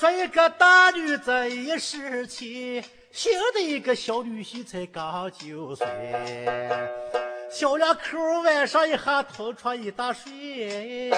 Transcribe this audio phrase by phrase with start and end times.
[0.00, 5.86] 说一个大女子一十七，新的一个小女婿才刚九岁，
[7.50, 11.10] 小两口晚上一下同床一大睡。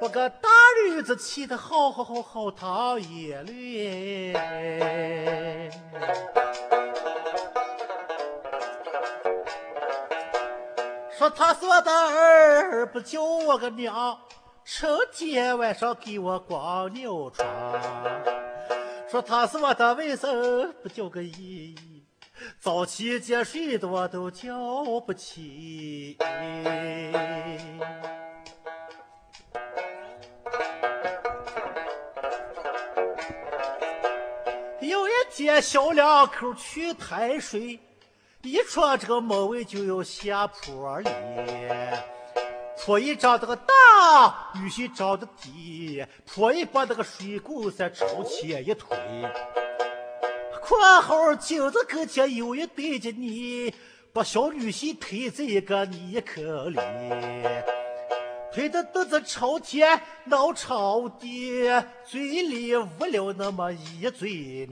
[0.00, 0.48] 把个大
[0.86, 4.32] 女子气得好好好好淌眼泪。
[11.24, 14.18] 说他是我的儿，不叫我个娘，
[14.62, 17.46] 成天晚上给我光尿床。
[19.08, 21.74] 说他是我的外甥，不叫个姨，
[22.60, 24.54] 早起接水的我都叫
[25.06, 26.18] 不起。
[34.78, 37.80] 有一天，小两口去抬水。
[38.44, 41.08] 一说这个门卫就要下坡里，
[42.84, 48.98] 坡一长这个大，女婿长得低，坡一把那个水沟在朝前一推，
[50.60, 53.72] 括号镜子跟前有一对着你，
[54.12, 56.78] 把小女婿推在一个泥坑里，
[58.52, 61.62] 推的肚子朝天脑朝地，
[62.04, 64.28] 嘴里捂了那么一嘴
[64.66, 64.68] 泥，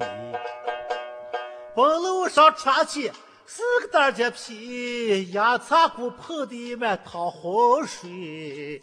[1.75, 3.11] 公路上传起。
[3.55, 8.81] 四个大姐皮，压擦骨碰的满淌洪水。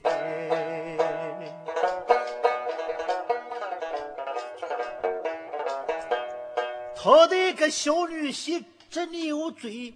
[6.96, 9.96] 他那个小女婿这牛嘴，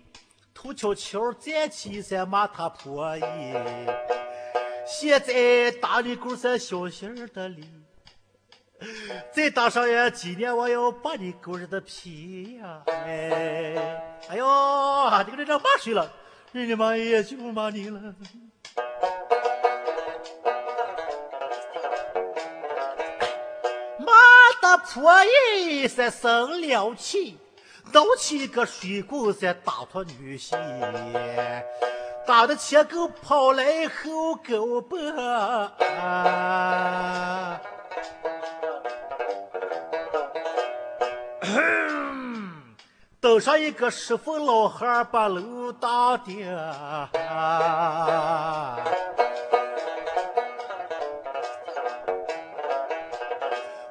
[0.55, 3.21] 头悄悄站起身骂他婆姨。
[4.87, 7.63] 现在大女狗是小心的哩。
[9.35, 12.83] 再打上呀，今年我要把你狗日的皮呀！
[12.85, 13.73] 哎，
[14.29, 14.45] 哎呦，
[15.25, 16.07] 这个人骂谁了？
[16.51, 17.99] 人家妈也就骂你了。
[23.97, 24.13] 骂
[24.61, 27.39] 的婆姨才生了气，
[27.91, 30.55] 闹起个水狗才打脱女婿，
[32.27, 35.15] 打的前狗跑来后狗奔。
[43.23, 47.09] 登上一个石缝老汉把楼打的。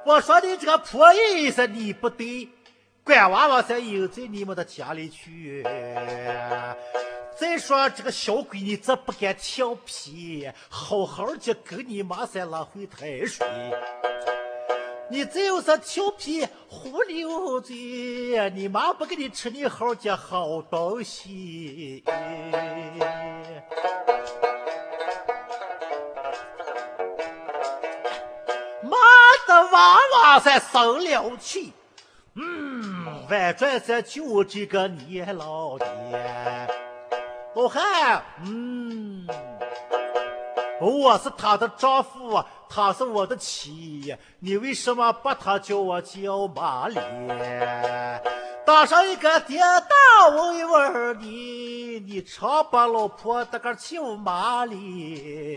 [0.04, 2.46] 我说你这个破意思你不对，
[3.02, 5.62] 管娃娃才应在你们的家里去。
[7.34, 13.46] 再说这个小闺女这不敢调皮，好好的跟你妈才拉回台水。
[15.12, 22.02] 你只有是调皮胡溜嘴，你妈不给你吃你好的好东西。
[28.82, 28.96] 妈
[29.46, 31.74] 的娃娃才生了气，
[32.34, 35.86] 嗯，反转咱就这个你老爹
[37.54, 39.26] 老汉，嗯，
[40.80, 42.42] 我是他的丈夫。
[42.74, 46.96] 她是我的妻呀，你为什么把她叫我叫马丽？
[48.64, 55.54] 打上一个电打，问一问你，你常把老婆那个叫马丽？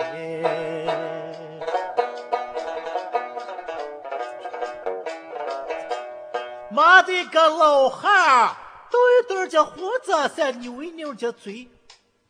[6.69, 8.53] 妈的个老汉，
[8.91, 11.69] 抖一抖这胡子，再扭一扭这嘴，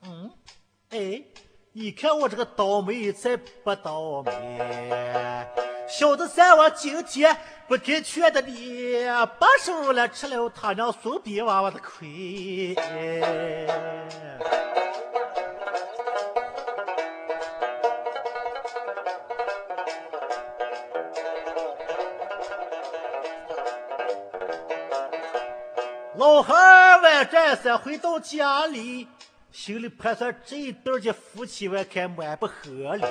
[0.04, 0.30] 嗯，
[0.92, 1.24] 哎。
[1.78, 4.32] 你看我这个倒霉才不倒霉，
[5.90, 7.36] 小的三我今天
[7.68, 9.06] 不听劝的你，
[9.38, 12.74] 把手了吃了他娘送别娃娃的亏。
[26.16, 29.10] 老汉儿晚战三回到家里。
[29.58, 33.06] 心里盘算这一对的夫妻，我看蛮不合理。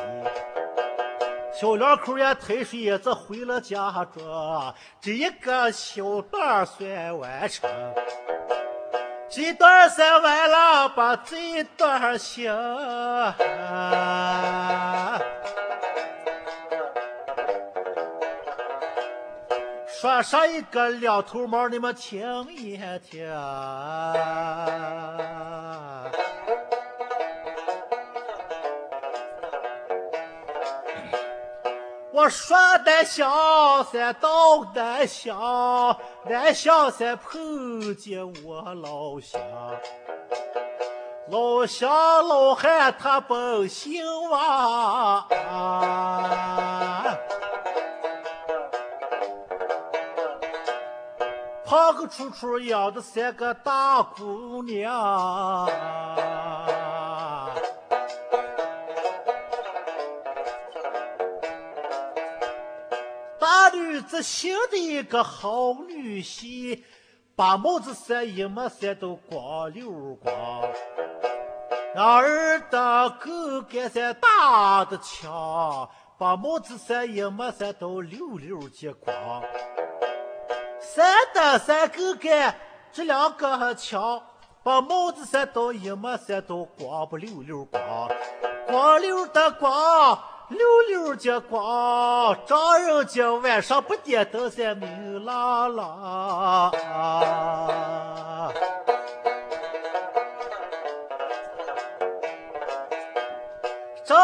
[1.59, 7.71] 小两口也抬水也子回了家中，这一个小段算完成。
[9.31, 12.53] 这段算完了，把这段行。
[19.89, 23.27] 说上一个两头毛，你们听一听。
[32.15, 32.57] 我说
[32.87, 34.29] 南乡山到
[34.73, 39.41] 南乡，南乡山碰见我老乡。
[41.29, 41.91] 老乡
[42.29, 45.27] 老汉他本姓王，
[51.67, 55.69] 旁个处处养的三个大姑娘。
[64.09, 66.83] 这新的一个好女婿，
[67.35, 70.33] 把帽子扇一没扇都光溜光。
[71.97, 79.43] 儿的狗干在打的枪，把帽子扇一没扇都溜溜结光。
[80.81, 82.55] 三的三狗干
[82.93, 84.23] 这两个枪，
[84.65, 88.11] 把帽子扇到一没扇到光不溜溜光，
[88.67, 90.19] 光溜的光，
[90.49, 90.59] 溜
[90.89, 96.73] 溜的光，丈人家晚上不点灯才明朗朗。
[104.07, 104.17] 正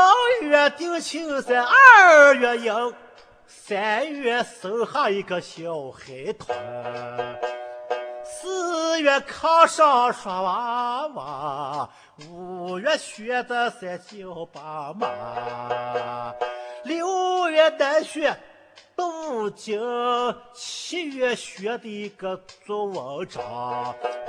[0.49, 2.95] 月定亲在二月迎，
[3.47, 6.57] 三月生下一个小孩团，
[9.01, 11.89] 四月炕上刷娃娃，
[12.29, 16.35] 五月学的三叫爸妈，
[16.85, 18.39] 六月南学
[18.95, 19.81] 读经，
[20.53, 23.43] 七月学的一个做文章，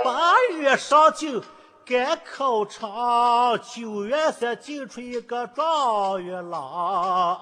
[0.02, 1.42] 八月上京。
[1.84, 7.40] 赶考场，九月三进出一个状元郎。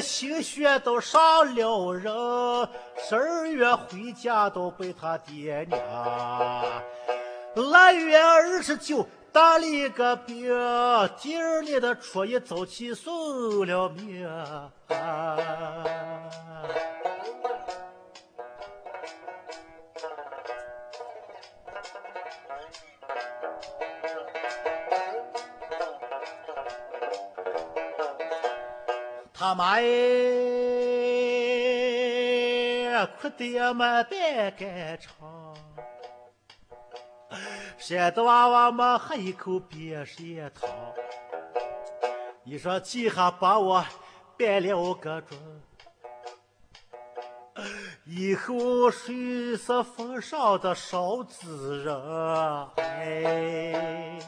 [0.00, 2.12] 心血都上了人，
[3.08, 5.80] 十二月回家都被他爹娘。
[7.70, 10.46] 腊月二十九打了一个兵，
[11.20, 14.28] 第二年的初一早起送了命。
[29.38, 29.82] 他妈哎，
[33.20, 35.54] 哭的也没胆敢唱，
[37.78, 40.68] 山的娃娃们喝一口别山汤。
[42.42, 43.84] 你说几下把我
[44.36, 45.38] 办了个准，
[48.06, 51.94] 以后谁是封上的少子人？
[52.78, 54.18] 哎。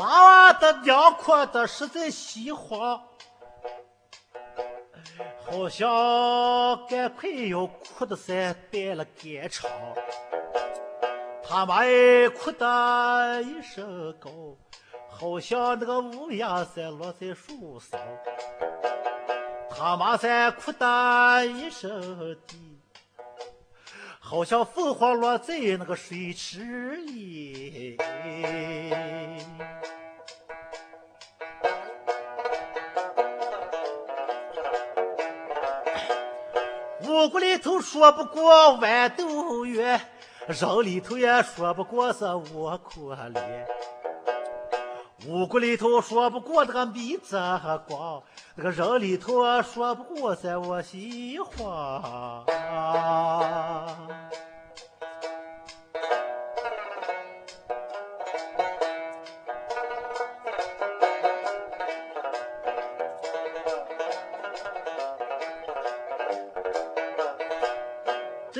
[0.00, 2.98] 娃娃的娘哭的实在稀慌，
[5.44, 5.86] 好像
[6.88, 9.70] 赶快要哭的在断了肝肠。
[11.46, 14.30] 他妈哎哭的一声高，
[15.06, 18.00] 好像那个乌鸦在落在树上。
[19.68, 22.80] 他妈在哭的一声低，
[24.18, 27.98] 好像凤凰落在那个水池里。
[37.10, 40.00] 五谷里头说不过豌豆圆，
[40.46, 42.24] 人里头也说不过是
[42.54, 43.00] 我可
[43.34, 43.66] 怜。
[45.26, 47.36] 五谷里头说不过那个米子
[47.88, 48.22] 光，
[48.54, 52.44] 那个人里头说不过是我喜欢。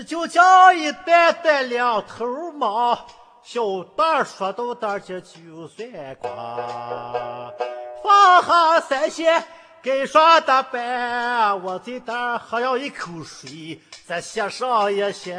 [0.00, 2.98] 这就叫一担担两头毛，
[3.42, 7.52] 小蛋说到蛋这就算光。
[8.02, 9.44] 放下三线
[9.82, 15.36] 该上的班，我在这喝了一口水，再歇上一些。